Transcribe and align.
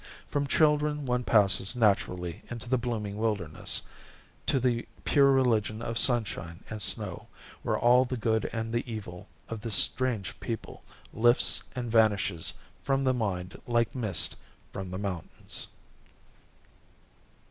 From 0.31 0.47
children 0.47 1.05
one 1.05 1.23
passes 1.23 1.75
naturally 1.75 2.41
into 2.49 2.67
the 2.67 2.79
blooming 2.79 3.17
wilderness, 3.17 3.83
to 4.47 4.59
the 4.59 4.87
pure 5.05 5.31
religion 5.31 5.79
of 5.83 5.99
sunshine 5.99 6.63
and 6.71 6.81
snow, 6.81 7.27
where 7.61 7.77
all 7.77 8.03
the 8.05 8.17
good 8.17 8.45
and 8.51 8.73
the 8.73 8.83
evil 8.91 9.27
of 9.47 9.61
this 9.61 9.75
strange 9.75 10.39
people 10.39 10.81
lifts 11.13 11.61
and 11.75 11.91
vanishes 11.91 12.51
from 12.81 13.03
the 13.03 13.13
mind 13.13 13.61
like 13.67 13.93
mist 13.93 14.35
from 14.73 14.89
the 14.89 14.97
mountains. 14.97 15.67